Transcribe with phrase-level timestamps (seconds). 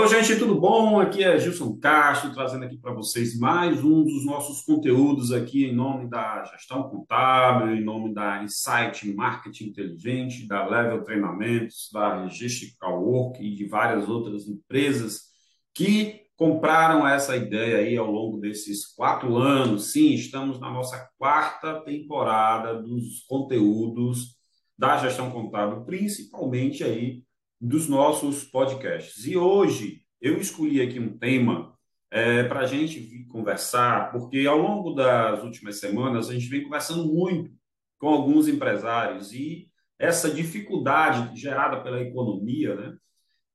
[0.00, 0.98] Alô, gente, tudo bom?
[0.98, 5.74] Aqui é Gilson Castro, trazendo aqui para vocês mais um dos nossos conteúdos aqui em
[5.74, 13.04] nome da gestão contábil, em nome da Insight Marketing Inteligente, da Level Treinamentos, da Logistical
[13.04, 15.24] Work e de várias outras empresas
[15.74, 19.92] que compraram essa ideia aí ao longo desses quatro anos.
[19.92, 24.34] Sim, estamos na nossa quarta temporada dos conteúdos
[24.78, 27.22] da gestão contábil, principalmente aí
[27.60, 29.26] dos nossos podcasts.
[29.26, 31.74] E hoje eu escolhi aqui um tema
[32.10, 37.06] é, para a gente conversar, porque ao longo das últimas semanas a gente vem conversando
[37.06, 37.50] muito
[37.98, 39.68] com alguns empresários e
[39.98, 42.96] essa dificuldade gerada pela economia, né,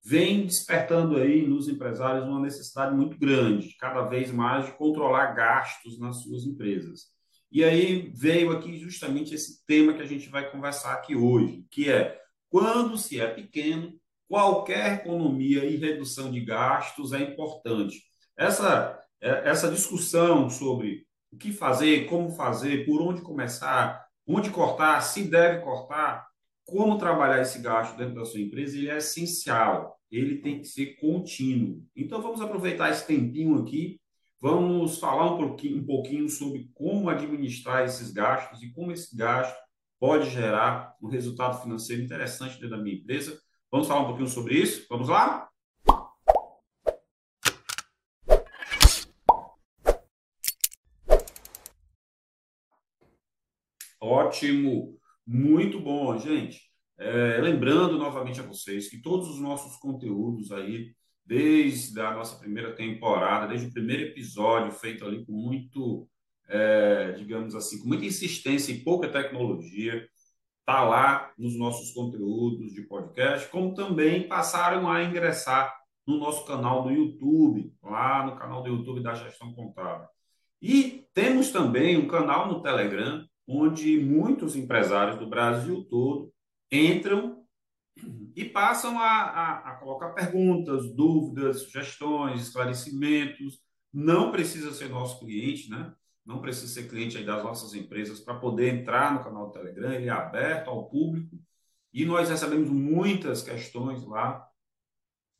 [0.06, 6.00] vem despertando aí nos empresários uma necessidade muito grande, cada vez mais, de controlar gastos
[6.00, 7.06] nas suas empresas.
[7.52, 11.90] E aí veio aqui justamente esse tema que a gente vai conversar aqui hoje, que
[11.90, 12.22] é
[12.56, 14.00] quando se é pequeno,
[14.30, 18.02] qualquer economia e redução de gastos é importante.
[18.38, 25.02] Essa, é, essa discussão sobre o que fazer, como fazer, por onde começar, onde cortar,
[25.02, 26.26] se deve cortar,
[26.64, 30.96] como trabalhar esse gasto dentro da sua empresa, ele é essencial, ele tem que ser
[30.96, 31.84] contínuo.
[31.94, 34.00] Então vamos aproveitar esse tempinho aqui,
[34.40, 39.65] vamos falar um pouquinho, um pouquinho sobre como administrar esses gastos e como esse gasto
[40.00, 43.40] pode gerar um resultado financeiro interessante dentro da minha empresa.
[43.72, 44.86] Vamos falar um pouquinho sobre isso?
[44.90, 45.50] Vamos lá?
[54.00, 56.62] Ótimo, muito bom, gente.
[56.98, 60.94] É, lembrando novamente a vocês que todos os nossos conteúdos aí,
[61.26, 66.08] desde a nossa primeira temporada, desde o primeiro episódio, feito ali com muito,
[66.48, 70.08] é, digamos assim, com muita insistência e pouca tecnologia,
[70.60, 75.76] está lá nos nossos conteúdos de podcast, como também passaram a ingressar
[76.08, 80.08] no nosso canal do YouTube, lá no canal do YouTube da Gestão Contábil.
[80.62, 86.32] E temos também um canal no Telegram, onde muitos empresários do Brasil todo
[86.72, 87.44] entram
[88.36, 93.60] e passam a, a, a colocar perguntas, dúvidas, sugestões, esclarecimentos.
[93.94, 95.94] Não precisa ser nosso cliente, né?
[96.26, 100.08] Não precisa ser cliente das nossas empresas para poder entrar no canal do Telegram, ele
[100.08, 101.40] é aberto ao público
[101.94, 104.46] e nós recebemos muitas questões lá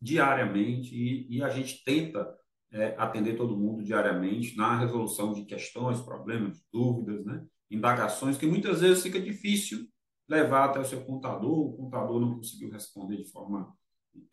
[0.02, 2.34] diariamente e, e a gente tenta
[2.72, 7.44] é, atender todo mundo diariamente na resolução de questões, problemas, dúvidas, né?
[7.70, 9.88] indagações que muitas vezes fica difícil
[10.28, 13.74] levar até o seu contador, o contador não conseguiu responder de forma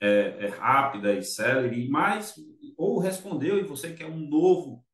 [0.01, 2.35] é, é, rápida e célere, mas
[2.77, 4.85] ou respondeu e você quer um novo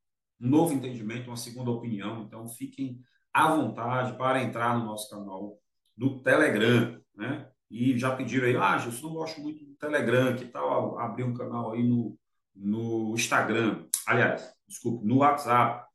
[0.41, 2.23] um novo entendimento, uma segunda opinião.
[2.23, 3.01] Então, fiquem
[3.33, 5.59] à vontade para entrar no nosso canal
[5.97, 7.49] do Telegram, né?
[7.71, 11.35] E já pediram aí, ah, Gilson, não gosto muito do Telegram, que tal abrir um
[11.35, 12.17] canal aí no,
[12.55, 13.87] no Instagram?
[14.07, 15.87] Aliás, desculpe, no WhatsApp.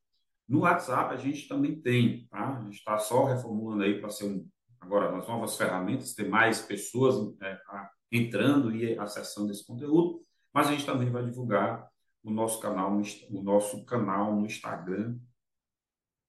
[0.47, 2.57] No WhatsApp a gente também tem, tá?
[2.57, 4.47] A gente está só reformulando aí para ser um,
[4.79, 7.57] agora nas novas ferramentas, ter mais pessoas é,
[8.11, 10.21] entrando e acessando esse conteúdo,
[10.53, 11.87] mas a gente também vai divulgar
[12.23, 12.91] o nosso canal,
[13.29, 15.19] o nosso canal no Instagram,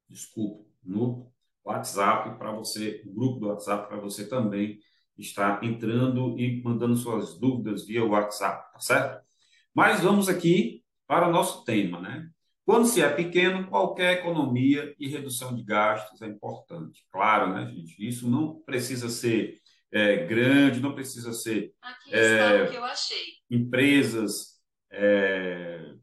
[0.08, 1.32] desculpa, no
[1.64, 4.78] WhatsApp para você, o grupo do WhatsApp para você também
[5.16, 9.24] estar entrando e mandando suas dúvidas via WhatsApp, tá certo?
[9.72, 12.28] Mas vamos aqui para o nosso tema, né?
[12.64, 17.04] Quando se é pequeno, qualquer economia e redução de gastos é importante.
[17.12, 17.94] Claro, né, gente?
[18.06, 19.60] Isso não precisa ser
[19.92, 21.72] é, grande, não precisa ser.
[21.82, 23.24] Aqui está é, o que eu achei.
[23.50, 24.53] Empresas
[24.96, 25.94] é,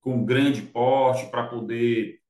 [0.00, 2.20] com grande porte para poder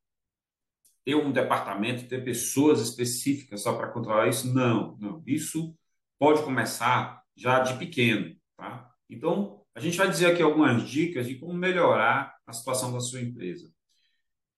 [1.05, 4.53] ter um departamento, ter pessoas específicas só para controlar isso?
[4.53, 5.23] Não, não.
[5.27, 5.75] Isso
[6.19, 8.91] pode começar já de pequeno, tá?
[9.09, 13.21] Então, a gente vai dizer aqui algumas dicas de como melhorar a situação da sua
[13.21, 13.73] empresa.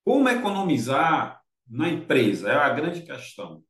[0.05, 3.63] Como economizar na empresa é a grande questão.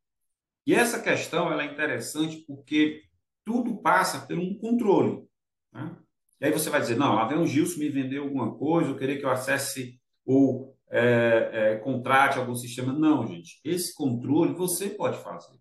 [0.66, 3.02] E essa questão ela é interessante porque
[3.44, 5.28] tudo passa por um controle.
[5.72, 5.99] Tá?
[6.40, 8.96] E aí você vai dizer, não, lá vem o Gilson me vender alguma coisa, eu
[8.96, 12.92] querer que eu acesse ou é, é, contrate algum sistema.
[12.92, 15.58] Não, gente, esse controle você pode fazer.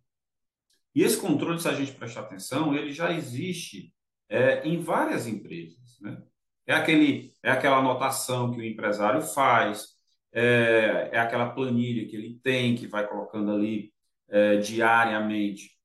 [0.95, 3.93] E esse controle, se a gente prestar atenção, ele já existe
[4.27, 5.99] é, em várias empresas.
[6.01, 6.21] Né?
[6.65, 9.87] É, aquele, é aquela anotação que o empresário faz,
[10.31, 13.93] é, é aquela planilha que ele tem, que vai colocando ali
[14.27, 15.77] é, diariamente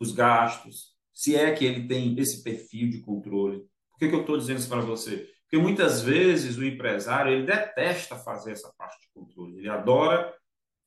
[0.00, 3.66] os gastos, se é que ele tem esse perfil de controle.
[3.98, 5.28] Por que, que eu estou dizendo isso para você?
[5.42, 9.58] Porque muitas vezes o empresário ele detesta fazer essa parte de controle.
[9.58, 10.32] Ele adora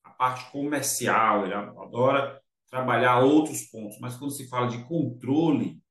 [0.02, 4.00] a parte comercial, ele adora trabalhar outros pontos.
[4.00, 5.84] Mas quando se fala de controle,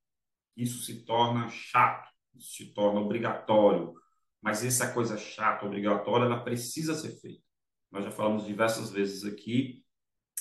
[0.56, 3.93] isso se torna chato, isso se torna obrigatório.
[4.40, 7.43] Mas essa coisa chata, obrigatória, ela precisa ser feita.
[7.90, 9.84] Nós já falamos diversas vezes aqui,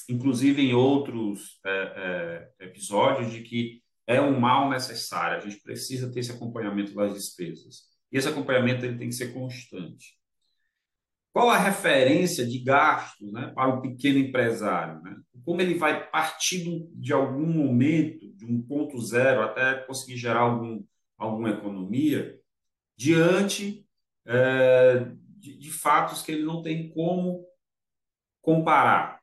[0.07, 3.78] inclusive em outros é, é, episódios, de que
[4.09, 5.37] é um mal necessário.
[5.37, 7.83] A gente precisa ter esse acompanhamento das despesas.
[8.11, 10.17] E esse acompanhamento ele tem que ser constante.
[11.31, 14.99] Qual a referência de gasto né, para o pequeno empresário?
[15.03, 15.15] Né?
[15.45, 20.83] Como ele vai partir de algum momento, de um ponto zero, até conseguir gerar algum,
[21.15, 22.35] alguma economia,
[22.97, 23.87] diante
[24.25, 25.05] é,
[25.37, 27.45] de, de, fatos que ele não tem como
[28.41, 29.21] comparar.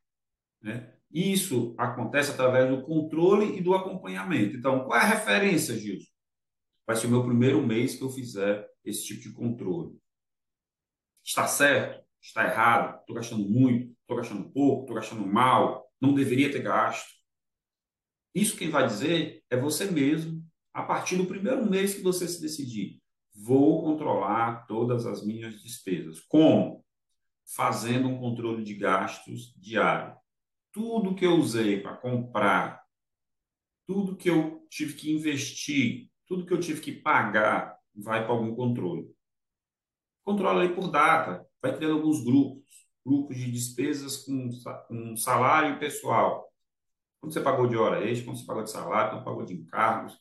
[0.63, 0.96] Né?
[1.11, 4.57] Isso acontece através do controle e do acompanhamento.
[4.57, 6.11] Então, qual é a referência, Gilson?
[6.87, 9.99] Vai ser o meu primeiro mês que eu fizer esse tipo de controle.
[11.25, 12.05] Está certo?
[12.21, 13.01] Está errado?
[13.01, 13.93] Estou gastando muito?
[14.01, 14.83] Estou gastando pouco?
[14.83, 15.91] Estou gastando mal?
[16.01, 17.11] Não deveria ter gasto?
[18.35, 22.41] Isso quem vai dizer é você mesmo, a partir do primeiro mês que você se
[22.41, 23.01] decidir.
[23.35, 26.21] Vou controlar todas as minhas despesas.
[26.21, 26.85] Como?
[27.45, 30.17] Fazendo um controle de gastos diário.
[30.77, 32.85] Tudo que eu usei para comprar,
[33.87, 38.55] tudo que eu tive que investir, tudo que eu tive que pagar, vai para algum
[38.55, 39.11] controle.
[40.23, 42.63] Controla aí por data, vai criando alguns grupos,
[43.03, 44.51] grupos de despesas com,
[44.87, 46.53] com salário pessoal.
[47.23, 50.21] Quando você pagou de hora extra, quando você pagou de salário, quando pagou de encargos.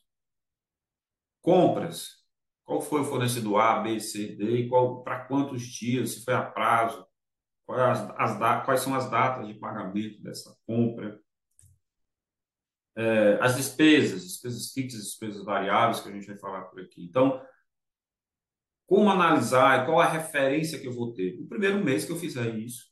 [1.42, 2.24] Compras.
[2.64, 4.70] Qual foi o fornecedor A, B, C, D,
[5.04, 7.05] para quantos dias, se foi a prazo,
[7.66, 11.20] quais, as, quais são as datas de pagamento dessa compra.
[12.96, 17.04] É, as despesas, despesas fixas, despesas variáveis, que a gente vai falar por aqui.
[17.04, 17.44] Então,
[18.86, 21.38] como analisar qual a referência que eu vou ter?
[21.38, 22.86] No primeiro mês que eu fizer isso,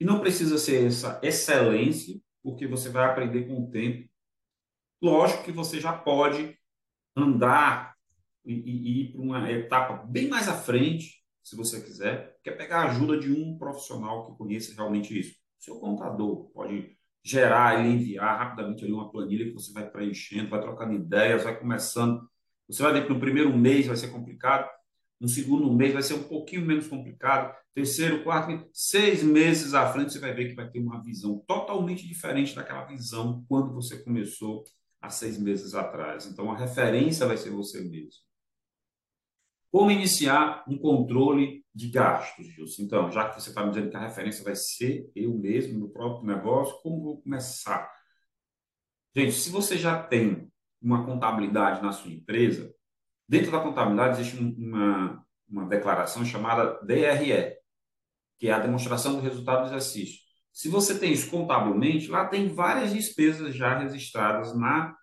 [0.00, 4.08] e não precisa ser essa excelência, porque você vai aprender com o tempo.
[5.02, 6.56] Lógico que você já pode
[7.14, 7.94] andar
[8.44, 12.52] e, e ir para uma etapa bem mais à frente, se você quiser, que é
[12.52, 15.36] pegar a ajuda de um profissional que conheça realmente isso.
[15.60, 20.60] Seu contador pode gerar e enviar rapidamente ali uma planilha que você vai preenchendo, vai
[20.60, 22.28] trocando ideias, vai começando.
[22.66, 24.68] Você vai ver que no primeiro mês vai ser complicado,
[25.20, 27.54] no segundo mês vai ser um pouquinho menos complicado.
[27.72, 32.08] Terceiro, quarto, seis meses à frente você vai ver que vai ter uma visão totalmente
[32.08, 34.64] diferente daquela visão quando você começou
[35.00, 36.26] há seis meses atrás.
[36.26, 38.26] Então a referência vai ser você mesmo.
[39.76, 42.84] Como iniciar um controle de gastos, Gilson?
[42.84, 45.90] Então, já que você está me dizendo que a referência vai ser eu mesmo, no
[45.90, 47.86] próprio negócio, como vou começar?
[49.14, 50.50] Gente, se você já tem
[50.80, 52.74] uma contabilidade na sua empresa,
[53.28, 57.56] Dentro da contabilidade existe uma, uma declaração chamada DRE,
[58.38, 60.20] que é a demonstração do resultado do exercício.
[60.52, 64.96] Se você tem isso contabilmente, lá tem várias despesas já registradas na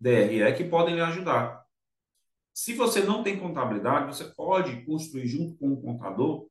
[0.00, 1.62] DRE que podem lhe ajudar.
[2.58, 6.50] Se você não tem contabilidade, você pode construir junto com o contador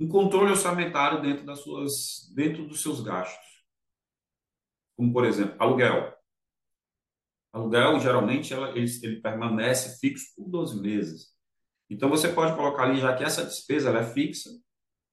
[0.00, 3.66] um controle orçamentário dentro das suas dentro dos seus gastos.
[4.96, 6.16] Como por exemplo, aluguel.
[7.52, 11.36] Aluguel, geralmente, ela, ele, ele permanece fixo por 12 meses.
[11.90, 14.48] Então, você pode colocar ali, já que essa despesa ela é fixa,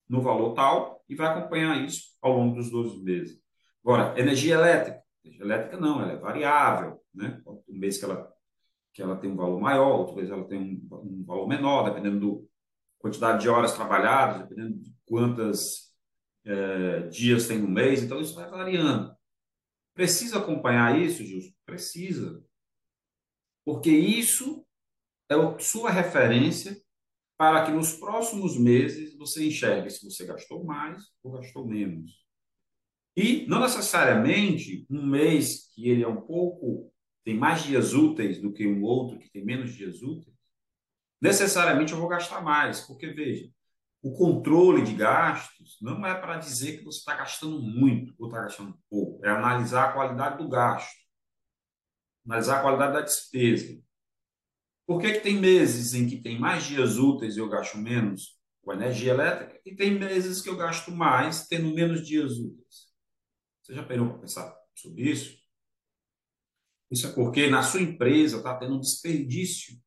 [0.08, 3.38] no valor tal, e vai acompanhar isso ao longo dos 12 meses.
[3.84, 5.04] Agora, energia elétrica.
[5.22, 7.04] Energia elétrica não, ela é variável.
[7.14, 7.42] Né?
[7.46, 8.34] Um mês que ela,
[9.00, 12.42] que ela tem um valor maior, outro mês ela tem um, um valor menor, dependendo
[12.42, 12.48] da
[13.00, 15.94] quantidade de horas trabalhadas, dependendo de quantos
[16.44, 18.04] é, dias tem no mês.
[18.04, 19.16] Então, isso vai variando.
[19.94, 21.54] Precisa acompanhar isso, Gilson?
[21.66, 22.44] Precisa.
[23.64, 24.66] Porque isso
[25.30, 26.76] é a sua referência
[27.38, 32.12] para que nos próximos meses você enxergue se você gastou mais ou gastou menos.
[33.16, 36.92] E não necessariamente um mês que ele é um pouco
[37.30, 40.36] tem mais dias úteis do que um outro que tem menos dias úteis,
[41.22, 43.48] necessariamente eu vou gastar mais, porque veja,
[44.02, 48.42] o controle de gastos não é para dizer que você está gastando muito ou está
[48.42, 49.24] gastando pouco.
[49.24, 50.98] É analisar a qualidade do gasto,
[52.26, 53.80] analisar a qualidade da despesa.
[54.88, 58.40] Por que, que tem meses em que tem mais dias úteis e eu gasto menos
[58.64, 62.88] com energia elétrica e tem meses que eu gasto mais tendo menos dias úteis?
[63.62, 65.39] Você já parou para pensar sobre isso?
[66.92, 69.80] Isso é porque na sua empresa está tendo um desperdício.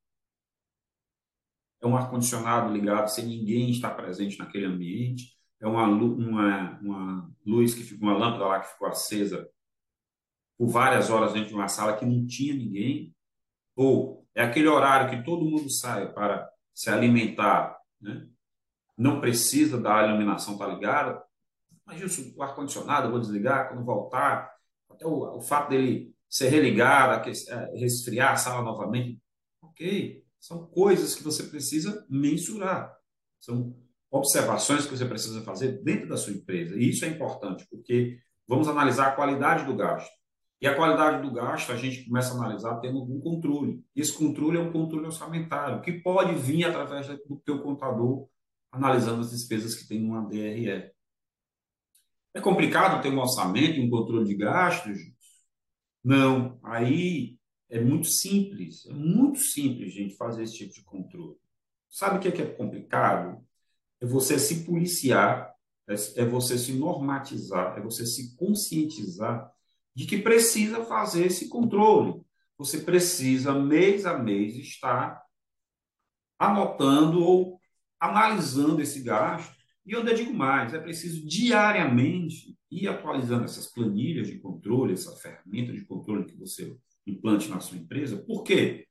[1.81, 7.75] É um ar-condicionado ligado sem ninguém estar presente naquele ambiente, é uma, uma, uma luz
[7.75, 9.49] que ficou, uma lâmpada lá que ficou acesa
[10.59, 13.15] por várias horas dentro de uma sala que não tinha ninguém,
[13.75, 18.29] ou é aquele horário que todo mundo sai para se alimentar, né?
[18.97, 21.25] não precisa da iluminação estar tá ligada,
[21.95, 24.53] isso, o ar-condicionado vou desligar quando voltar,
[24.89, 29.21] até o, o fato dele ser religado, é, resfriar a sala novamente,
[29.61, 32.91] ok, São coisas que você precisa mensurar.
[33.39, 33.77] São
[34.11, 36.75] observações que você precisa fazer dentro da sua empresa.
[36.75, 40.11] E isso é importante, porque vamos analisar a qualidade do gasto.
[40.59, 43.85] E a qualidade do gasto a gente começa a analisar tendo um controle.
[43.95, 48.27] Esse controle é um controle orçamentário, que pode vir através do teu contador
[48.73, 50.91] analisando as despesas que tem no DRE.
[52.35, 54.99] É complicado ter um orçamento e um controle de gastos?
[56.05, 56.59] Não.
[56.63, 57.39] Aí
[57.71, 58.87] é muito simples.
[58.87, 61.37] É muito simples, gente, fazer esse tipo de controle.
[61.89, 63.45] Sabe o que é, é complicado?
[64.01, 65.53] É você se policiar,
[65.89, 69.51] é, é você se normatizar, é você se conscientizar
[69.95, 72.21] de que precisa fazer esse controle.
[72.59, 75.23] Você precisa, mês a mês, estar
[76.39, 77.61] anotando ou
[78.01, 84.39] analisando esse gasto e eu digo mais, é preciso diariamente ir atualizando essas planilhas de
[84.39, 86.77] controle, essa ferramenta de controle que você
[87.07, 88.17] implante na sua empresa.
[88.17, 88.87] Por quê?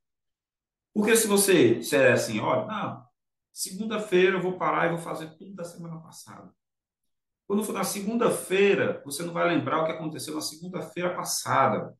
[0.93, 3.03] Porque se você disser assim, olha, não,
[3.51, 6.53] segunda-feira eu vou parar e vou fazer tudo da semana passada.
[7.47, 11.93] Quando for na segunda-feira, você não vai lembrar o que aconteceu na segunda-feira passada.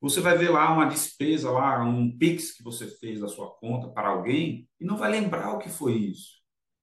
[0.00, 3.88] Você vai ver lá uma despesa, lá um Pix que você fez da sua conta
[3.88, 6.38] para alguém e não vai lembrar o que foi isso.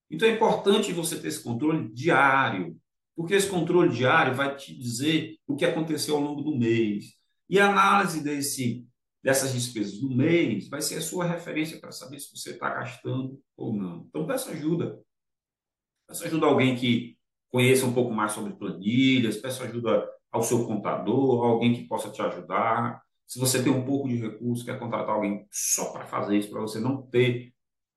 [0.10, 2.78] Então é importante você ter esse controle diário,
[3.16, 7.14] porque esse controle diário vai te dizer o que aconteceu ao longo do mês.
[7.50, 8.86] E a análise desse,
[9.24, 13.40] dessas despesas do mês vai ser a sua referência para saber se você está gastando
[13.56, 14.06] ou não.
[14.10, 15.00] Então peça ajuda.
[16.08, 17.18] Peça ajuda a alguém que
[17.50, 22.22] conheça um pouco mais sobre planilhas, peça ajuda ao seu contador, alguém que possa te
[22.22, 23.02] ajudar.
[23.26, 26.62] Se você tem um pouco de recurso, quer contratar alguém só para fazer isso, para
[26.62, 27.54] você não ter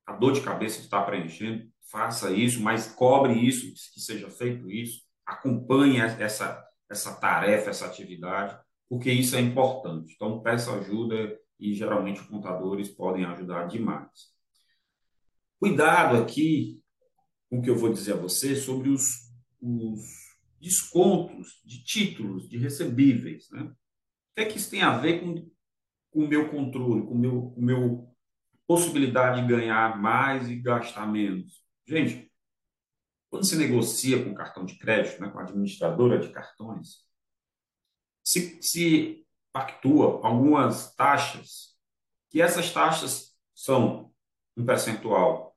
[0.07, 4.71] a dor de cabeça de estar preenchendo, faça isso, mas cobre isso, que seja feito
[4.71, 8.59] isso, acompanhe essa, essa tarefa, essa atividade,
[8.89, 10.15] porque isso é importante.
[10.15, 14.33] Então, peça ajuda e geralmente os contadores podem ajudar demais.
[15.61, 16.83] Cuidado aqui
[17.51, 19.31] com o que eu vou dizer a você sobre os,
[19.61, 20.01] os
[20.59, 23.51] descontos de títulos, de recebíveis.
[23.51, 23.63] Né?
[23.63, 23.75] O
[24.35, 25.51] que é que isso tem a ver com,
[26.13, 28.09] o meu controle, com meu, meu
[28.67, 31.63] possibilidade de ganhar mais e gastar menos?
[31.87, 32.31] Gente,
[33.31, 37.07] quando se negocia com cartão de crédito, né, com a administradora de cartões,
[38.25, 41.77] se, se pactua algumas taxas,
[42.31, 44.13] que essas taxas são
[44.57, 45.57] um percentual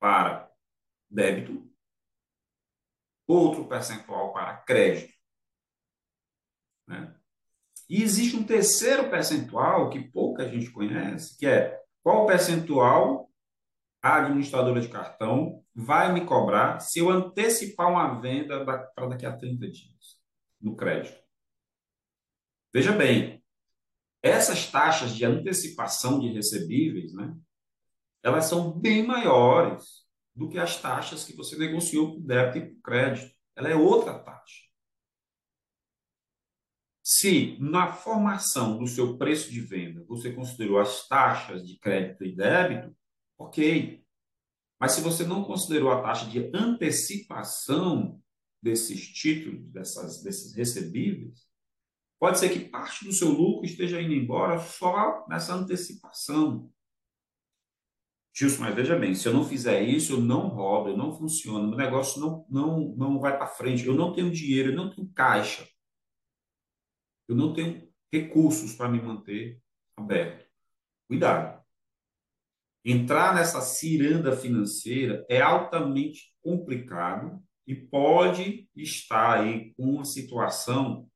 [0.00, 0.50] para
[1.10, 1.68] débito,
[3.26, 5.14] outro percentual para crédito.
[6.86, 7.14] Né?
[7.88, 13.27] E existe um terceiro percentual que pouca gente conhece, que é qual percentual
[14.02, 19.36] a administradora de cartão vai me cobrar se eu antecipar uma venda para daqui a
[19.36, 20.18] 30 dias
[20.60, 21.18] no crédito.
[22.72, 23.42] Veja bem,
[24.22, 27.34] essas taxas de antecipação de recebíveis, né,
[28.22, 33.34] elas são bem maiores do que as taxas que você negociou com débito e crédito.
[33.56, 34.68] Ela é outra taxa.
[37.02, 42.36] Se na formação do seu preço de venda você considerou as taxas de crédito e
[42.36, 42.94] débito,
[43.38, 44.04] Ok.
[44.80, 48.20] Mas se você não considerou a taxa de antecipação
[48.62, 51.46] desses títulos, dessas, desses recebíveis,
[52.18, 56.70] pode ser que parte do seu lucro esteja indo embora só nessa antecipação.
[58.34, 61.68] Gilson, mas veja bem, se eu não fizer isso, eu não rodo, eu não funciono,
[61.68, 65.08] meu negócio não, não, não vai para frente, eu não tenho dinheiro, eu não tenho
[65.12, 65.68] caixa,
[67.26, 69.60] eu não tenho recursos para me manter
[69.96, 70.46] aberto.
[71.08, 71.57] Cuidado.
[72.90, 81.06] Entrar nessa ciranda financeira é altamente complicado e pode estar aí com uma situação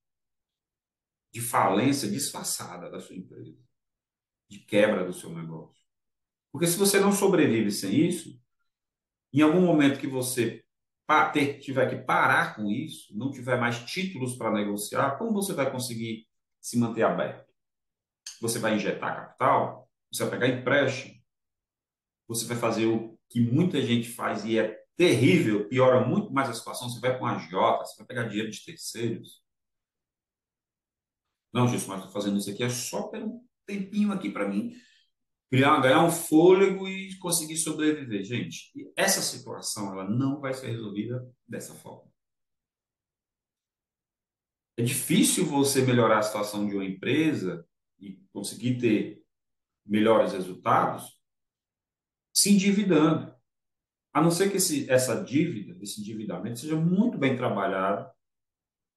[1.33, 3.57] de falência disfarçada da sua empresa,
[4.51, 5.83] de quebra do seu negócio.
[6.53, 8.39] Porque se você não sobrevive sem isso,
[9.33, 10.63] em algum momento que você
[11.63, 16.29] tiver que parar com isso, não tiver mais títulos para negociar, como você vai conseguir
[16.61, 17.51] se manter aberto?
[18.43, 19.91] Você vai injetar capital?
[20.13, 21.22] Você vai pegar empréstimo?
[22.27, 26.55] Você vai fazer o que muita gente faz e é terrível, piora muito mais a
[26.55, 26.89] situação.
[26.89, 29.43] Você vai com a agiota, você vai pegar dinheiro de terceiros.
[31.53, 34.75] Não, Gilson, mas estou fazendo isso aqui é só por um tempinho aqui para mim
[35.51, 38.25] criar, ganhar um fôlego e conseguir sobreviver.
[38.25, 42.11] Gente, essa situação ela não vai ser resolvida dessa forma.
[44.79, 47.67] É difícil você melhorar a situação de uma empresa
[48.01, 49.23] e conseguir ter
[49.85, 51.22] melhores resultados
[52.33, 53.35] se endividando.
[54.13, 58.11] A não ser que esse, essa dívida, esse endividamento, seja muito bem trabalhado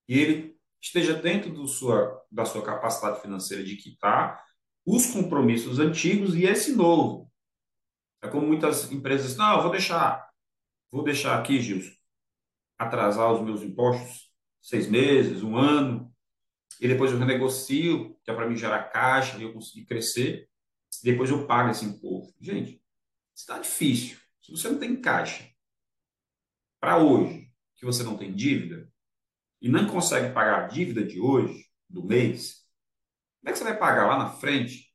[0.08, 4.44] e ele esteja dentro do sua, da sua capacidade financeira de quitar
[4.86, 7.32] os compromissos antigos e esse novo.
[8.22, 10.30] É como muitas empresas, não, eu vou deixar,
[10.92, 11.94] vou deixar aqui, Gilson,
[12.78, 16.12] atrasar os meus impostos seis meses, um ano,
[16.82, 20.50] e depois eu renegocio, que é para mim gerar caixa e eu conseguir crescer,
[21.04, 22.34] depois eu pago esse imposto.
[22.42, 22.82] Gente,
[23.36, 24.18] está difícil.
[24.42, 25.48] Se você não tem caixa
[26.80, 28.90] para hoje, que você não tem dívida,
[29.62, 32.66] e não consegue pagar a dívida de hoje, do mês,
[33.40, 34.92] como é que você vai pagar lá na frente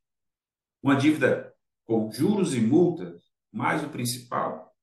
[0.83, 1.53] uma dívida
[1.85, 3.21] com juros e multas,
[3.51, 4.75] mais o principal?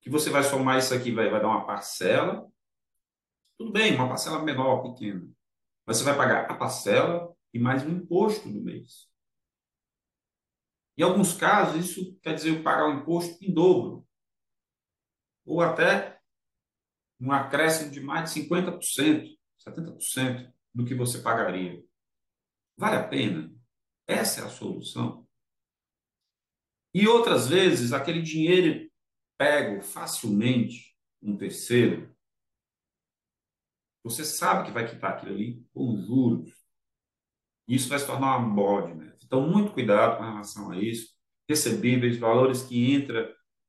[0.00, 2.46] Que você vai somar isso aqui, vai, vai dar uma parcela.
[3.58, 5.26] Tudo bem, uma parcela menor, pequena.
[5.86, 9.08] Mas você vai pagar a parcela e mais um imposto do mês.
[10.96, 14.06] Em alguns casos, isso quer dizer pagar o imposto em dobro.
[15.44, 16.20] Ou até
[17.20, 21.84] um acréscimo de mais de 50%, 70% do que você pagaria.
[22.76, 23.54] Vale a pena?
[24.06, 25.26] Essa é a solução.
[26.94, 28.90] E outras vezes, aquele dinheiro
[29.36, 32.14] pego facilmente um terceiro,
[34.02, 36.55] você sabe que vai quitar aquilo ali com juros.
[37.66, 39.12] Isso vai se tornar uma bode, né?
[39.24, 41.14] Então, muito cuidado com relação a isso.
[41.48, 43.28] Recebíveis, valores que entram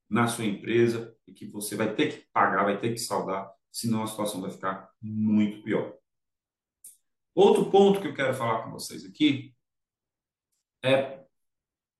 [0.09, 4.03] na sua empresa e que você vai ter que pagar, vai ter que saldar, senão
[4.03, 5.93] a situação vai ficar muito pior.
[7.35, 9.55] Outro ponto que eu quero falar com vocês aqui
[10.83, 11.25] é,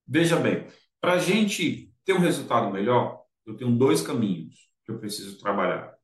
[0.07, 0.67] veja bem,
[1.01, 5.95] para a gente ter um resultado melhor, eu tenho dois caminhos que eu preciso trabalhar.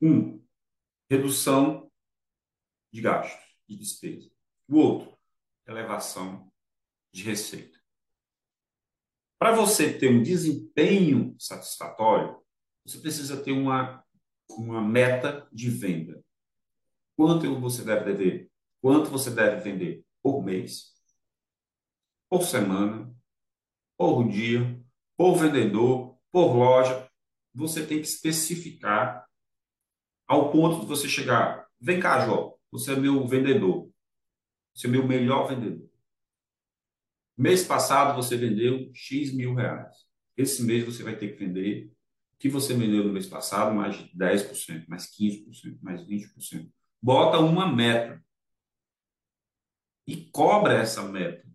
[0.00, 0.42] Um,
[1.10, 1.90] redução
[2.92, 3.38] de gastos,
[3.68, 4.30] de despesa.
[4.68, 5.19] O outro,
[5.70, 6.50] elevação
[7.12, 7.78] de receita.
[9.38, 12.38] Para você ter um desempenho satisfatório,
[12.84, 14.04] você precisa ter uma,
[14.50, 16.22] uma meta de venda.
[17.16, 18.50] Quanto você deve vender
[18.80, 20.94] quanto você deve vender por mês,
[22.28, 23.14] por semana,
[23.96, 24.80] por dia,
[25.16, 27.08] por vendedor, por loja.
[27.54, 29.26] Você tem que especificar
[30.26, 31.66] ao ponto de você chegar.
[31.80, 33.89] Vem cá, Jó, você é meu vendedor.
[34.74, 35.88] Você é meu melhor vendedor.
[37.36, 39.96] Mês passado você vendeu X mil reais.
[40.36, 41.92] Esse mês você vai ter que vender
[42.34, 46.70] o que você vendeu no mês passado, mais 10%, mais 15%, mais 20%.
[47.02, 48.22] Bota uma meta
[50.06, 51.46] e cobra essa meta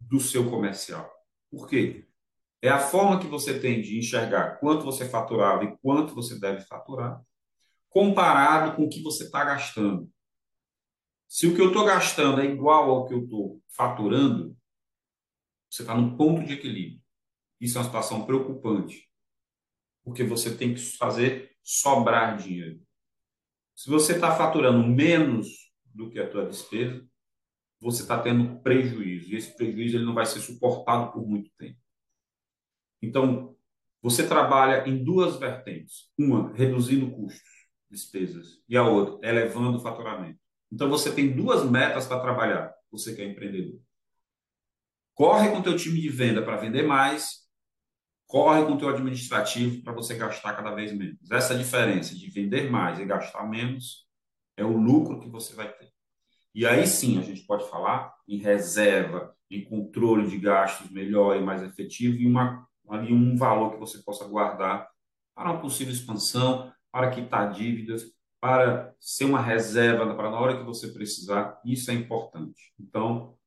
[0.00, 1.10] do seu comercial.
[1.50, 2.06] Por quê?
[2.60, 6.62] É a forma que você tem de enxergar quanto você faturava e quanto você deve
[6.62, 7.22] faturar,
[7.88, 10.10] comparado com o que você está gastando.
[11.28, 14.56] Se o que eu estou gastando é igual ao que eu estou faturando,
[15.70, 17.02] você está no ponto de equilíbrio.
[17.60, 19.10] Isso é uma situação preocupante,
[20.04, 22.80] porque você tem que fazer sobrar dinheiro.
[23.74, 25.48] Se você está faturando menos
[25.84, 27.04] do que a tua despesa,
[27.80, 29.32] você está tendo prejuízo.
[29.32, 31.78] E esse prejuízo ele não vai ser suportado por muito tempo.
[33.02, 33.56] Então,
[34.00, 36.10] você trabalha em duas vertentes.
[36.16, 38.62] Uma, reduzindo custos, despesas.
[38.68, 40.38] E a outra, elevando o faturamento.
[40.74, 43.80] Então, você tem duas metas para trabalhar, você que é empreendedor.
[45.14, 47.44] Corre com teu time de venda para vender mais,
[48.26, 51.30] corre com teu administrativo para você gastar cada vez menos.
[51.30, 54.08] Essa diferença de vender mais e gastar menos
[54.56, 55.92] é o lucro que você vai ter.
[56.52, 61.40] E aí sim a gente pode falar em reserva, em controle de gastos melhor e
[61.40, 64.88] mais efetivo e uma, ali um valor que você possa guardar
[65.36, 68.04] para uma possível expansão, para quitar dívidas,
[68.44, 71.58] para ser uma reserva para na hora que você precisar.
[71.64, 72.74] Isso é importante.
[72.78, 73.38] Então,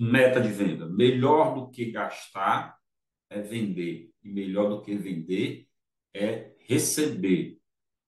[0.00, 0.88] meta de venda.
[0.88, 2.74] Melhor do que gastar
[3.28, 4.10] é vender.
[4.22, 5.68] E melhor do que vender
[6.14, 7.58] é receber.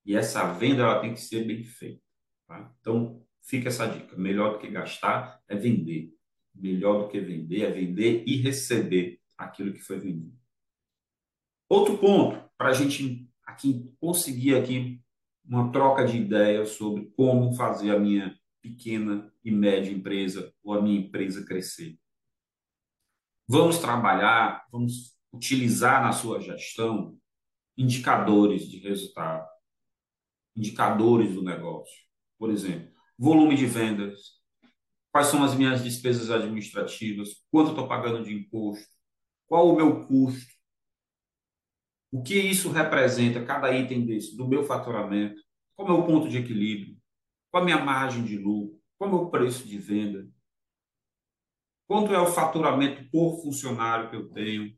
[0.07, 2.01] E essa venda ela tem que ser bem feita.
[2.49, 2.73] Tá?
[2.81, 4.17] Então, Fica essa dica.
[4.17, 6.13] Melhor do que gastar é vender.
[6.53, 10.37] Melhor do que vender é vender e receber aquilo que foi vendido.
[11.69, 15.01] Outro ponto para a gente aqui conseguir aqui
[15.49, 20.83] uma troca de ideias sobre como fazer a minha pequena e média empresa ou a
[20.83, 21.99] minha empresa crescer.
[23.49, 27.17] Vamos trabalhar, vamos utilizar na sua gestão
[27.77, 29.47] indicadores de resultado,
[30.57, 31.95] indicadores do negócio.
[32.39, 34.41] Por exemplo, volume de vendas,
[35.13, 38.89] quais são as minhas despesas administrativas, quanto estou pagando de imposto,
[39.47, 40.56] qual o meu custo,
[42.11, 45.41] o que isso representa, cada item desse, do meu faturamento,
[45.75, 46.97] qual é o ponto de equilíbrio,
[47.51, 50.29] qual a minha margem de lucro, qual é o meu preço de venda,
[51.87, 54.75] quanto é o faturamento por funcionário que eu tenho.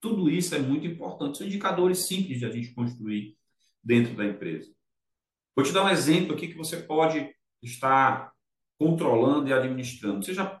[0.00, 1.38] Tudo isso é muito importante.
[1.38, 3.36] São indicadores simples de a gente construir
[3.82, 4.70] dentro da empresa.
[5.56, 8.32] Vou te dar um exemplo aqui que você pode está
[8.78, 10.24] controlando e administrando.
[10.24, 10.60] Você já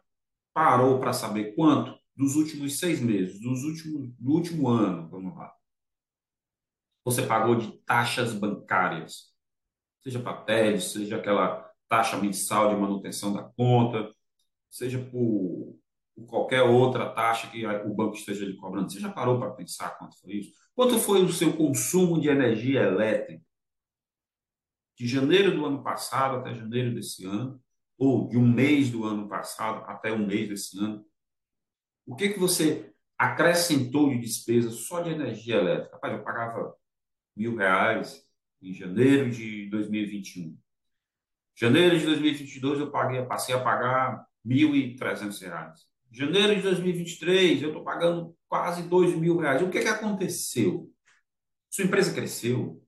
[0.54, 5.52] parou para saber quanto dos últimos seis meses, dos últimos, do último ano, vamos lá,
[7.04, 9.34] você pagou de taxas bancárias,
[10.02, 14.10] seja papéis, seja aquela taxa mensal de manutenção da conta,
[14.70, 15.78] seja por,
[16.14, 18.90] por qualquer outra taxa que o banco esteja lhe cobrando.
[18.90, 20.52] Você já parou para pensar quanto foi isso?
[20.74, 23.44] Quanto foi o seu consumo de energia elétrica?
[24.96, 27.60] De janeiro do ano passado até janeiro desse ano,
[27.98, 31.04] ou de um mês do ano passado até um mês desse ano,
[32.06, 35.94] o que, que você acrescentou de despesa só de energia elétrica?
[35.94, 36.74] Rapaz, eu pagava
[37.36, 38.24] mil reais
[38.62, 40.56] em janeiro de 2021.
[41.54, 45.86] Janeiro de 2022 eu paguei, passei a pagar mil e trezentos reais.
[46.10, 49.62] Janeiro de 2023 eu estou pagando quase dois mil reais.
[49.62, 50.90] O que, que aconteceu?
[51.70, 52.82] Sua empresa cresceu?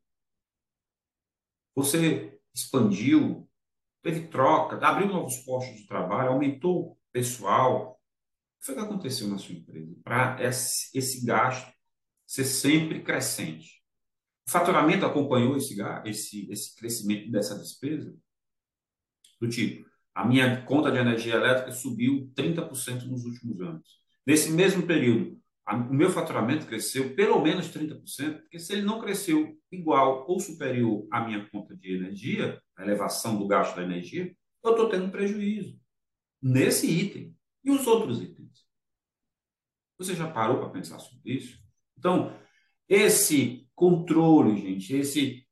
[1.74, 3.48] Você expandiu?
[4.02, 4.76] Teve troca?
[4.86, 6.30] Abriu novos postos de trabalho?
[6.30, 7.92] Aumentou o pessoal?
[7.92, 11.72] O que foi que aconteceu na sua empresa para esse gasto
[12.24, 13.82] ser sempre crescente?
[14.46, 18.14] O faturamento acompanhou esse, esse, esse crescimento dessa despesa?
[19.40, 24.00] Do tipo, a minha conta de energia elétrica subiu 30% nos últimos anos.
[24.26, 29.00] Nesse mesmo período, a, o meu faturamento cresceu pelo menos 30%, porque se ele não
[29.00, 34.34] cresceu igual ou superior à minha conta de energia, a elevação do gasto da energia,
[34.64, 35.78] eu estou tendo prejuízo
[36.40, 37.36] nesse item.
[37.64, 38.64] E os outros itens?
[39.98, 41.58] Você já parou para pensar sobre isso?
[41.98, 42.38] Então,
[42.88, 45.46] esse controle, gente, esse,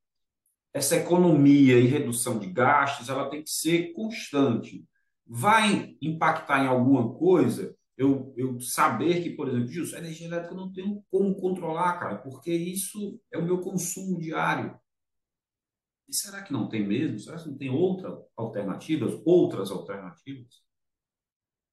[0.72, 4.84] essa economia e redução de gastos, ela tem que ser constante.
[5.26, 10.52] Vai impactar em alguma coisa eu, eu saber que, por exemplo, Gilson, a energia elétrica
[10.52, 14.76] eu não tenho como controlar, cara, porque isso é o meu consumo diário.
[16.08, 17.18] E será que não tem mesmo?
[17.18, 20.62] Será que não tem outra alternativas, outras alternativas?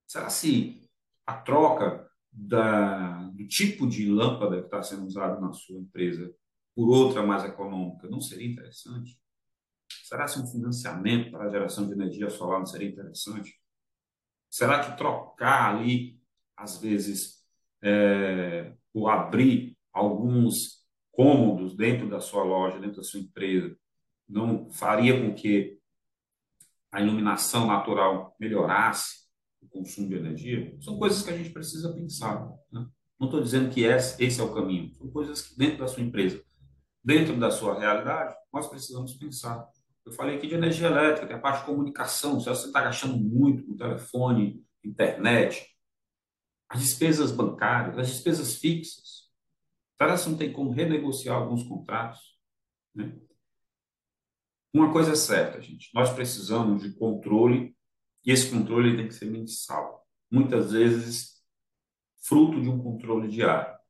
[0.05, 0.87] Será se
[1.25, 6.33] a troca da, do tipo de lâmpada que está sendo usado na sua empresa
[6.75, 9.19] por outra mais econômica não seria interessante?
[10.03, 13.59] Será se um financiamento para a geração de energia solar não seria interessante?
[14.49, 16.19] Será que trocar ali,
[16.55, 17.45] às vezes,
[17.81, 23.75] é, ou abrir alguns cômodos dentro da sua loja, dentro da sua empresa,
[24.27, 25.77] não faria com que
[26.91, 29.21] a iluminação natural melhorasse?
[29.61, 32.49] o consumo de energia, são coisas que a gente precisa pensar.
[32.71, 32.85] Né?
[33.19, 36.03] Não estou dizendo que esse, esse é o caminho, são coisas que dentro da sua
[36.03, 36.43] empresa,
[37.03, 39.67] dentro da sua realidade, nós precisamos pensar.
[40.05, 43.17] Eu falei aqui de energia elétrica, tem a parte de comunicação, se você está gastando
[43.17, 45.67] muito com telefone, internet,
[46.69, 49.29] as despesas bancárias, as despesas fixas,
[49.97, 52.39] será que não tem como renegociar alguns contratos?
[52.95, 53.15] Né?
[54.73, 57.75] Uma coisa é certa, gente, nós precisamos de controle
[58.25, 60.07] e esse controle tem que ser mensal.
[60.31, 61.43] Muitas vezes,
[62.21, 63.80] fruto de um controle diário.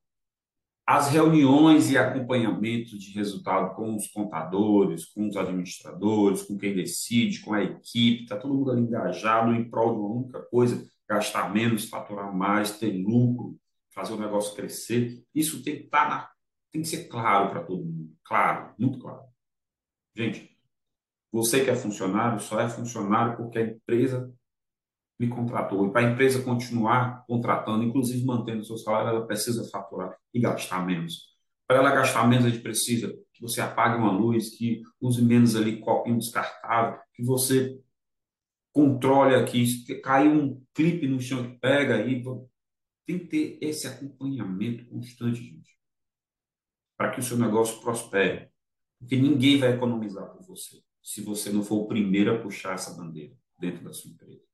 [0.85, 7.41] As reuniões e acompanhamento de resultado com os contadores, com os administradores, com quem decide,
[7.41, 11.87] com a equipe, está todo mundo engajado em prol de uma única coisa: gastar menos,
[11.87, 13.57] faturar mais, ter lucro,
[13.93, 15.23] fazer o negócio crescer.
[15.33, 16.31] Isso tem que, tá
[16.71, 18.13] tem que ser claro para todo mundo.
[18.23, 19.23] Claro, muito claro.
[20.15, 20.57] Gente,
[21.31, 24.33] você que é funcionário só é funcionário porque a empresa
[25.21, 25.85] me contratou.
[25.85, 30.39] E para a empresa continuar contratando, inclusive mantendo o seu salário, ela precisa faturar e
[30.39, 31.29] gastar menos.
[31.67, 35.55] Para ela gastar menos, a gente precisa que você apague uma luz, que use menos
[35.55, 37.79] ali copinho descartável, que você
[38.73, 42.23] controle aqui, se cair um clipe no chão que pega aí,
[43.05, 45.77] tem que ter esse acompanhamento constante, gente,
[46.97, 48.49] para que o seu negócio prospere,
[48.97, 52.95] porque ninguém vai economizar por você se você não for o primeiro a puxar essa
[52.95, 54.50] bandeira dentro da sua empresa.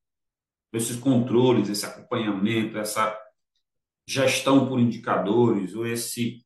[0.74, 3.18] Esses controles, esse acompanhamento, essa
[4.06, 6.46] gestão por indicadores, ou esse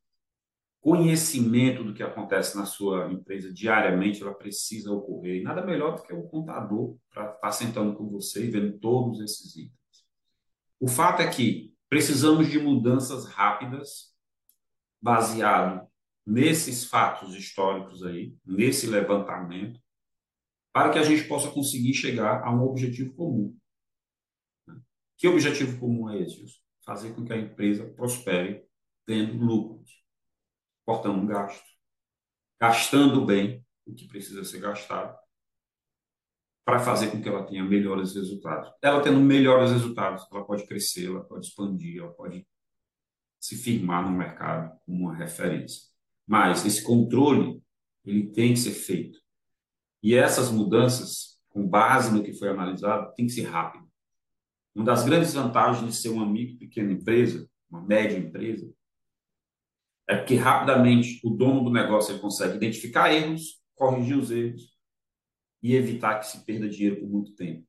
[0.80, 5.36] conhecimento do que acontece na sua empresa diariamente, ela precisa ocorrer.
[5.36, 9.20] E nada melhor do que o contador para estar sentando com você e vendo todos
[9.20, 9.72] esses itens.
[10.80, 14.12] O fato é que precisamos de mudanças rápidas,
[15.00, 15.86] baseado
[16.26, 19.80] nesses fatos históricos aí, nesse levantamento,
[20.72, 23.56] para que a gente possa conseguir chegar a um objetivo comum.
[25.22, 26.44] Que objetivo comum é esse?
[26.84, 28.66] Fazer com que a empresa prospere
[29.06, 30.02] tendo lucros,
[30.84, 31.64] cortando gasto,
[32.60, 35.16] gastando bem o que precisa ser gastado,
[36.64, 38.68] para fazer com que ela tenha melhores resultados.
[38.82, 42.44] Ela tendo melhores resultados, ela pode crescer, ela pode expandir, ela pode
[43.38, 45.82] se firmar no mercado como uma referência.
[46.26, 47.62] Mas esse controle,
[48.04, 49.20] ele tem que ser feito
[50.02, 53.81] e essas mudanças, com base no que foi analisado, tem que ser rápido.
[54.74, 58.72] Uma das grandes vantagens de ser uma micro pequena empresa, uma média empresa,
[60.08, 64.76] é porque rapidamente o dono do negócio ele consegue identificar erros, corrigir os erros
[65.62, 67.66] e evitar que se perda dinheiro por muito tempo.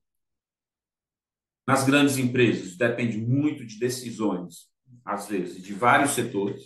[1.66, 4.70] Nas grandes empresas, depende muito de decisões,
[5.06, 6.64] às vezes, de vários setores.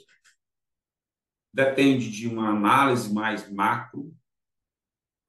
[1.54, 4.16] Depende de uma análise mais macro,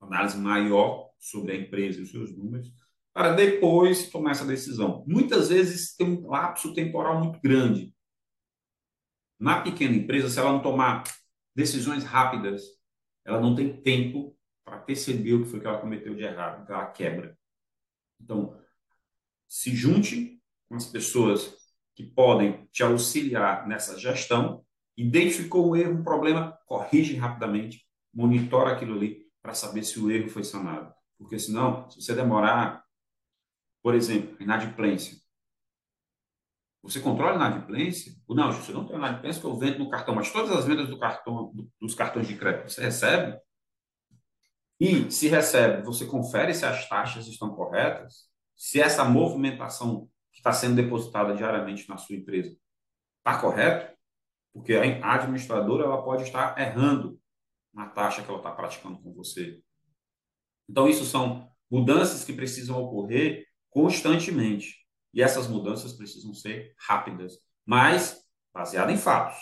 [0.01, 2.73] análise maior sobre a empresa e os seus números,
[3.13, 5.05] para depois tomar essa decisão.
[5.07, 7.95] Muitas vezes tem um lapso temporal muito grande.
[9.39, 11.05] Na pequena empresa, se ela não tomar
[11.55, 12.63] decisões rápidas,
[13.25, 16.77] ela não tem tempo para perceber o que foi que ela cometeu de errado, então
[16.77, 17.37] ela quebra.
[18.21, 18.59] Então,
[19.49, 21.57] se junte com as pessoas
[21.95, 24.65] que podem te auxiliar nessa gestão,
[24.97, 30.29] identificou um erro, um problema, corrige rapidamente, monitora aquilo ali para saber se o erro
[30.29, 30.93] foi sanado.
[31.19, 32.85] Porque senão, se você demorar,
[33.83, 35.19] por exemplo, inadimplência,
[36.83, 38.13] você controla a inadimplência?
[38.29, 40.99] Não, você não tem inadimplência que eu vendo no cartão, mas todas as vendas do
[40.99, 43.39] cartão, dos cartões de crédito você recebe?
[44.81, 48.29] E se recebe, você confere se as taxas estão corretas?
[48.57, 52.57] Se essa movimentação que está sendo depositada diariamente na sua empresa
[53.19, 53.97] está correto?
[54.53, 57.21] Porque a administradora ela pode estar errando
[57.75, 59.61] na taxa que ela está praticando com você.
[60.69, 63.48] Então, isso são mudanças que precisam ocorrer
[63.79, 64.85] constantemente.
[65.15, 68.21] E essas mudanças precisam ser rápidas, mas
[68.53, 69.39] baseadas em fatos.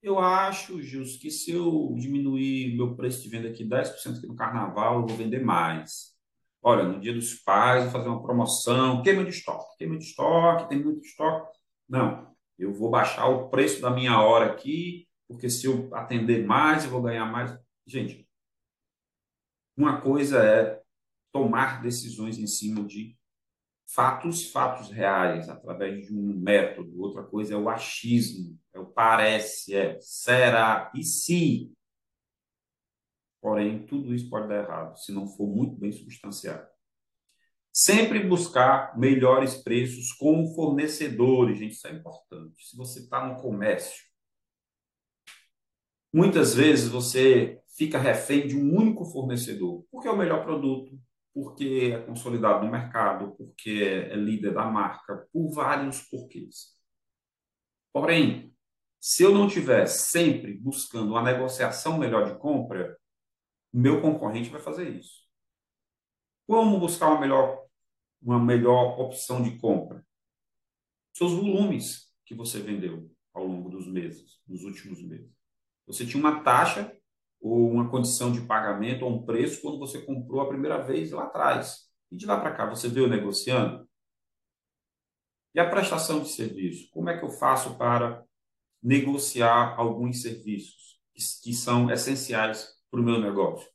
[0.00, 4.36] Eu acho, Gilson, que se eu diminuir meu preço de venda aqui 10% aqui no
[4.36, 6.12] carnaval, eu vou vender mais.
[6.62, 10.68] Olha, no dia dos pais, vou fazer uma promoção, queima de estoque, queima de estoque,
[10.68, 11.58] tem muito estoque.
[11.88, 16.84] Não, eu vou baixar o preço da minha hora aqui, porque se eu atender mais,
[16.84, 17.56] eu vou ganhar mais.
[17.84, 18.28] Gente,
[19.76, 20.81] uma coisa é
[21.32, 23.16] tomar decisões em cima de
[23.86, 27.00] fatos, fatos reais, através de um método.
[27.00, 31.72] Outra coisa é o achismo, é o parece, é será e se.
[33.40, 36.66] Porém, tudo isso pode dar errado se não for muito bem substanciado.
[37.72, 42.62] Sempre buscar melhores preços com fornecedores, gente, isso é importante.
[42.66, 44.04] Se você está no comércio,
[46.12, 51.00] muitas vezes você fica refém de um único fornecedor, porque é o melhor produto,
[51.34, 56.76] porque é consolidado no mercado, porque é líder da marca, por vários porquês.
[57.92, 58.54] Porém,
[59.00, 62.98] se eu não estiver sempre buscando uma negociação melhor de compra,
[63.72, 65.22] meu concorrente vai fazer isso.
[66.46, 67.66] Como buscar uma melhor,
[68.20, 70.06] uma melhor opção de compra?
[71.14, 75.30] Seus volumes que você vendeu ao longo dos meses, dos últimos meses.
[75.86, 76.94] Você tinha uma taxa
[77.42, 81.24] ou uma condição de pagamento ou um preço quando você comprou a primeira vez lá
[81.24, 81.90] atrás.
[82.10, 83.88] E de lá para cá, você veio negociando?
[85.52, 86.88] E a prestação de serviço?
[86.92, 88.24] Como é que eu faço para
[88.80, 91.00] negociar alguns serviços
[91.42, 93.68] que, são essenciais para o meu negócio?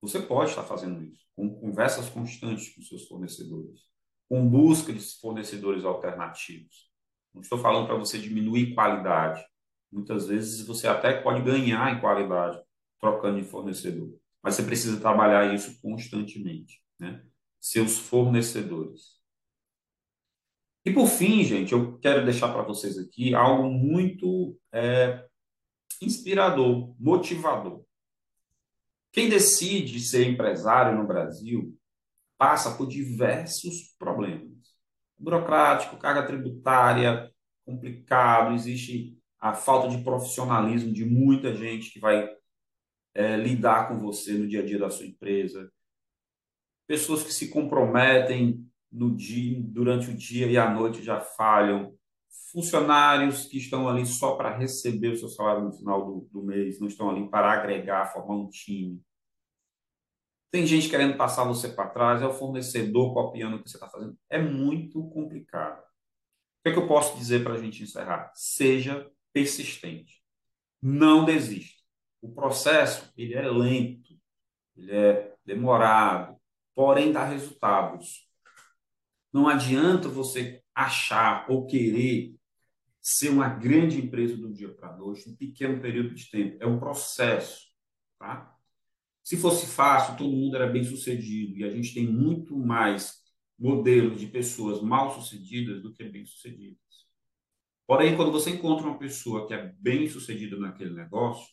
[0.00, 3.80] Você pode estar fazendo isso com conversas constantes com seus fornecedores,
[4.28, 6.90] com busca de fornecedores alternativos.
[7.34, 9.44] Não estou falando para você diminuir qualidade,
[9.94, 12.60] Muitas vezes você até pode ganhar em qualidade
[13.00, 17.24] trocando de fornecedor, mas você precisa trabalhar isso constantemente, né?
[17.60, 19.20] Seus fornecedores.
[20.84, 25.24] E por fim, gente, eu quero deixar para vocês aqui algo muito é,
[26.02, 27.84] inspirador, motivador.
[29.12, 31.72] Quem decide ser empresário no Brasil
[32.36, 34.74] passa por diversos problemas.
[35.16, 37.32] Burocrático, carga tributária,
[37.64, 42.34] complicado, existe a falta de profissionalismo de muita gente que vai
[43.14, 45.70] é, lidar com você no dia a dia da sua empresa,
[46.86, 51.94] pessoas que se comprometem no dia, durante o dia e à noite já falham,
[52.52, 56.80] funcionários que estão ali só para receber o seu salário no final do, do mês,
[56.80, 58.98] não estão ali para agregar, formar um time.
[60.50, 63.90] Tem gente querendo passar você para trás, é o fornecedor copiando o que você está
[63.90, 64.16] fazendo.
[64.30, 65.80] É muito complicado.
[65.80, 65.82] O
[66.64, 68.32] que, é que eu posso dizer para a gente encerrar?
[68.34, 70.22] Seja persistente.
[70.80, 71.82] Não desista.
[72.22, 74.14] O processo ele é lento,
[74.76, 76.40] ele é demorado,
[76.74, 78.26] porém dá resultados.
[79.32, 82.34] Não adianta você achar ou querer
[83.00, 86.56] ser uma grande empresa do dia para a noite, um pequeno período de tempo.
[86.60, 87.66] É um processo,
[88.18, 88.56] tá?
[89.22, 93.22] Se fosse fácil, todo mundo era bem sucedido e a gente tem muito mais
[93.58, 96.78] modelos de pessoas mal sucedidas do que bem sucedidas.
[97.86, 101.46] Porém, quando você encontra uma pessoa que é bem sucedida naquele negócio,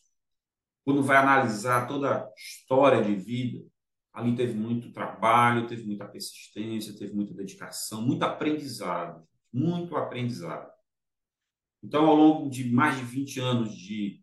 [0.84, 3.62] quando vai analisar toda a história de vida,
[4.12, 10.70] Ali teve muito trabalho, teve muita persistência, teve muita dedicação, muito aprendizado, muito aprendizado.
[11.82, 14.22] Então, ao longo de mais de 20 anos de,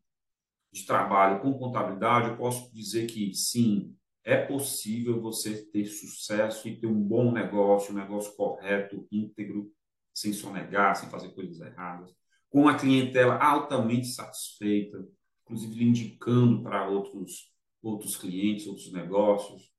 [0.72, 6.80] de trabalho com contabilidade, eu posso dizer que sim, é possível você ter sucesso e
[6.80, 9.72] ter um bom negócio, um negócio correto, íntegro,
[10.14, 12.12] sem sonegar, sem fazer coisas erradas,
[12.50, 14.98] com a clientela altamente satisfeita,
[15.44, 19.72] inclusive indicando para outros, outros clientes, outros negócios.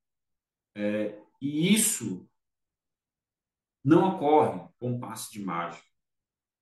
[0.75, 2.29] É, e isso
[3.85, 5.85] não ocorre com um passe de mágica.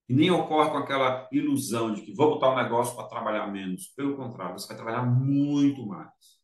[0.09, 3.89] E nem ocorre com aquela ilusão de que vou botar um negócio para trabalhar menos.
[3.89, 6.39] Pelo contrário, você vai trabalhar muito mais.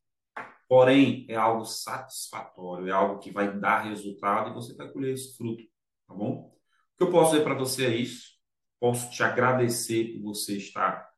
[0.69, 5.37] Porém, é algo satisfatório, é algo que vai dar resultado e você vai colher esse
[5.37, 5.63] fruto,
[6.07, 6.54] tá bom?
[6.95, 8.35] O que eu posso dizer para você é isso.
[8.79, 11.11] Posso te agradecer por você estar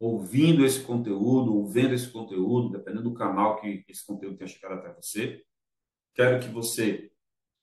[0.00, 4.80] ouvindo esse conteúdo, ou vendo esse conteúdo, dependendo do canal que esse conteúdo tenha chegado
[4.80, 5.44] até você.
[6.12, 7.12] Quero que você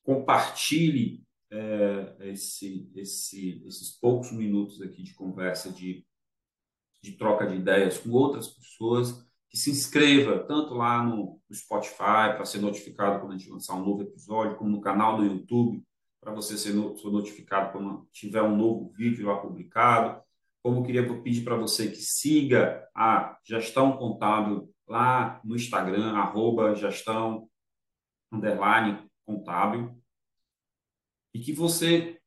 [0.04, 6.08] compartilhe é, esse, esse, esses poucos minutos aqui de conversa, de,
[7.04, 12.36] de troca de ideias com outras pessoas, que se inscreva tanto lá no, no Spotify
[12.38, 15.84] para ser notificado quando a gente lançar um novo episódio, como no canal do YouTube
[16.22, 20.22] para você ser, no, ser notificado quando tiver um novo vídeo lá publicado.
[20.62, 26.76] Como eu queria pedir para você que siga a Gestão Contábil lá no Instagram, arroba
[26.76, 27.48] gestão
[28.32, 29.96] underline contábil,
[31.34, 32.20] e que você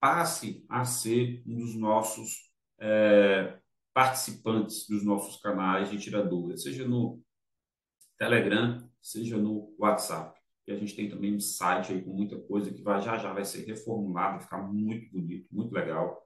[0.00, 3.58] passe a ser um dos nossos é,
[3.92, 7.22] participantes dos nossos canais de Tira Dúvidas, seja no
[8.16, 10.37] Telegram, seja no WhatsApp.
[10.68, 13.32] E a gente tem também um site aí com muita coisa que vai, já já
[13.32, 16.22] vai ser reformulado, vai ficar muito bonito, muito legal,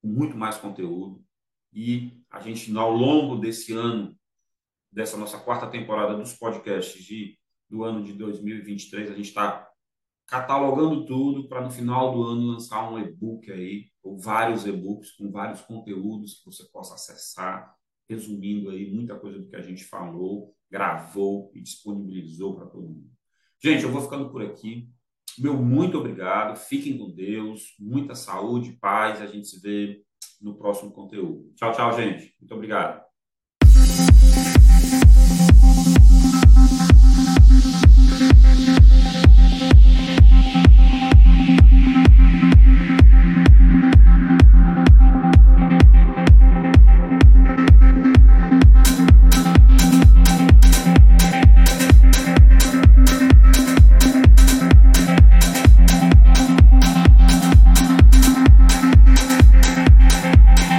[0.00, 1.20] com muito mais conteúdo.
[1.72, 4.16] E a gente, ao longo desse ano,
[4.92, 7.36] dessa nossa quarta temporada dos podcasts de,
[7.68, 9.68] do ano de 2023, a gente está
[10.24, 15.32] catalogando tudo para no final do ano lançar um e-book aí, ou vários e-books com
[15.32, 17.74] vários conteúdos que você possa acessar,
[18.08, 23.11] resumindo aí muita coisa do que a gente falou, gravou e disponibilizou para todo mundo.
[23.64, 24.88] Gente, eu vou ficando por aqui.
[25.38, 26.56] Meu muito obrigado.
[26.56, 27.76] Fiquem com Deus.
[27.78, 29.22] Muita saúde, paz.
[29.22, 30.02] A gente se vê
[30.40, 31.52] no próximo conteúdo.
[31.54, 32.34] Tchau, tchau, gente.
[32.40, 33.00] Muito obrigado.